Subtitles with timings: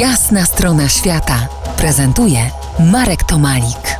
[0.00, 2.50] Jasna strona świata prezentuje
[2.92, 3.98] Marek Tomalik.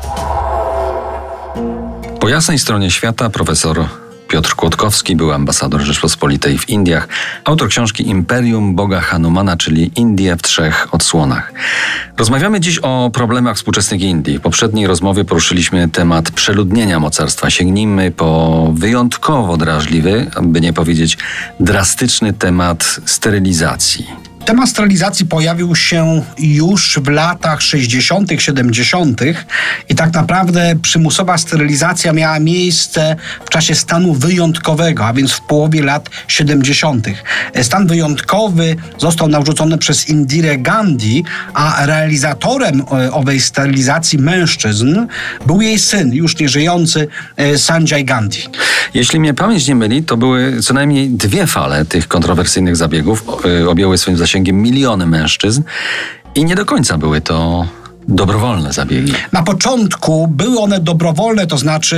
[2.20, 3.84] Po jasnej stronie świata profesor
[4.28, 7.08] Piotr Kłodkowski był ambasador Rzeczpospolitej w Indiach,
[7.44, 11.52] autor książki Imperium Boga Hanumana, czyli Indie w trzech odsłonach.
[12.16, 14.38] Rozmawiamy dziś o problemach współczesnych Indii.
[14.38, 17.50] W poprzedniej rozmowie poruszyliśmy temat przeludnienia mocarstwa.
[17.50, 21.18] Sięgnijmy po wyjątkowo drażliwy, aby nie powiedzieć
[21.60, 24.25] drastyczny temat sterylizacji.
[24.46, 29.20] Temat sterylizacji pojawił się już w latach 60., 70.
[29.88, 35.82] i tak naprawdę przymusowa sterylizacja miała miejsce w czasie stanu wyjątkowego, a więc w połowie
[35.82, 37.06] lat 70.
[37.62, 45.06] Stan wyjątkowy został narzucony przez Indirę Gandhi, a realizatorem e, owej sterylizacji mężczyzn
[45.46, 48.42] był jej syn, już nieżyjący e, Sanjay Gandhi.
[48.94, 53.24] Jeśli mnie pamięć nie myli, to były co najmniej dwie fale tych kontrowersyjnych zabiegów.
[53.62, 55.62] E, objęły swoim zasięgiem zasięgiem miliony mężczyzn
[56.34, 57.66] i nie do końca były to
[58.08, 59.12] dobrowolne zabiegi?
[59.32, 61.96] Na początku były one dobrowolne, to znaczy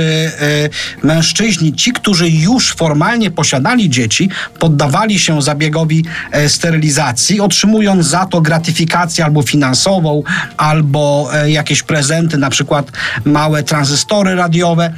[1.03, 4.29] y, mężczyźni, ci, którzy już formalnie posiadali dzieci,
[4.59, 10.23] poddawali się zabiegowi y, sterylizacji, otrzymując za to gratyfikację albo finansową,
[10.57, 12.91] albo y, jakieś prezenty, na przykład
[13.25, 14.93] małe tranzystory radiowe.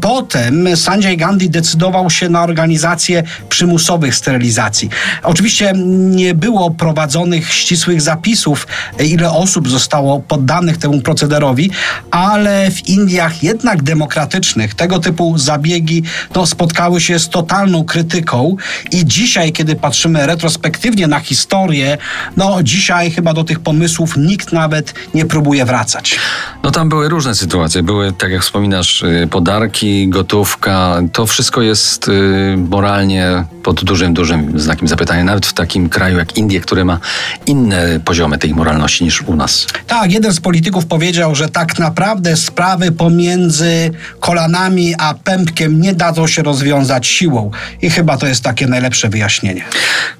[0.00, 4.88] potem Sanjay Gandhi decydował się na organizację przymusowych sterylizacji.
[5.22, 5.72] Oczywiście
[6.10, 8.66] nie było prowadzonych ścisłych zapisów,
[8.98, 11.70] ile osób zostało poddanych poddanych temu procederowi,
[12.10, 16.02] ale w Indiach jednak demokratycznych tego typu zabiegi
[16.34, 18.56] no, spotkały się z totalną krytyką
[18.92, 21.98] i dzisiaj, kiedy patrzymy retrospektywnie na historię,
[22.36, 26.18] no dzisiaj chyba do tych pomysłów nikt nawet nie próbuje wracać.
[26.62, 27.82] No tam były różne sytuacje.
[27.82, 31.02] Były, tak jak wspominasz, y, podarki, gotówka.
[31.12, 35.24] To wszystko jest y, moralnie pod dużym, dużym znakiem zapytania.
[35.24, 36.98] Nawet w takim kraju jak Indie, który ma
[37.46, 39.66] inne poziomy tej moralności niż u nas.
[39.86, 46.26] Tak, jeden z polityków powiedział, że tak naprawdę sprawy pomiędzy kolanami a pępkiem nie dadzą
[46.26, 47.50] się rozwiązać siłą.
[47.82, 49.64] I chyba to jest takie najlepsze wyjaśnienie.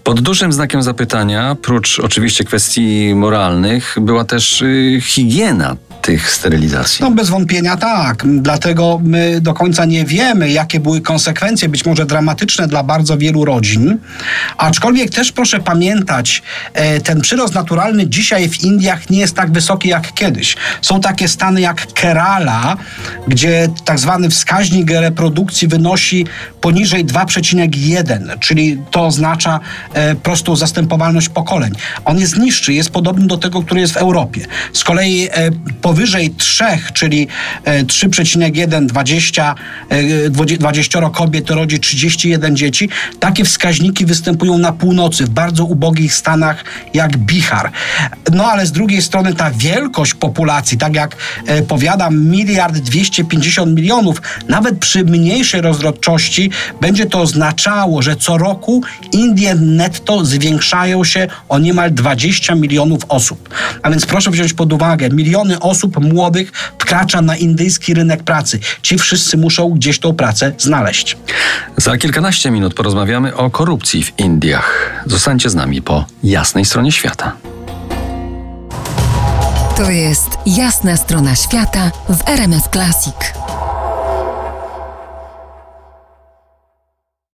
[0.04, 7.04] Pod dużym znakiem zapytania, prócz oczywiście kwestii moralnych, była też y, higiena tych sterylizacji?
[7.04, 8.24] No bez wątpienia tak.
[8.26, 13.44] Dlatego my do końca nie wiemy, jakie były konsekwencje, być może dramatyczne dla bardzo wielu
[13.44, 13.98] rodzin.
[14.56, 16.42] Aczkolwiek też proszę pamiętać,
[16.74, 20.56] e, ten przyrost naturalny dzisiaj w Indiach nie jest tak wysoki jak kiedyś.
[20.82, 22.76] Są takie stany jak Kerala,
[23.28, 26.26] gdzie tak zwany wskaźnik reprodukcji wynosi
[26.60, 29.60] poniżej 2,1, czyli to oznacza
[29.94, 31.72] e, prostą zastępowalność pokoleń.
[32.04, 34.46] On jest niższy, jest podobny do tego, który jest w Europie.
[34.72, 35.50] Z kolei e,
[35.90, 36.64] powyżej 3,
[36.94, 37.28] czyli
[37.64, 39.54] 3,1, 20,
[40.58, 42.88] 20 kobiet rodzi 31 dzieci.
[43.20, 46.64] Takie wskaźniki występują na północy, w bardzo ubogich stanach
[46.94, 47.72] jak Bihar.
[48.32, 54.22] No ale z drugiej strony ta wielkość populacji, tak jak e, powiadam, miliard 250 milionów,
[54.48, 61.58] nawet przy mniejszej rozrodczości będzie to oznaczało, że co roku Indie netto zwiększają się o
[61.58, 63.48] niemal 20 milionów osób.
[63.82, 68.60] A więc proszę wziąć pod uwagę, miliony osób osób młodych wkracza na indyjski rynek pracy.
[68.82, 71.16] Ci wszyscy muszą gdzieś tą pracę znaleźć.
[71.76, 74.92] Za kilkanaście minut porozmawiamy o korupcji w Indiach.
[75.06, 77.32] Zostańcie z nami po jasnej stronie świata.
[79.76, 83.14] To jest jasna strona świata w RMS Classic.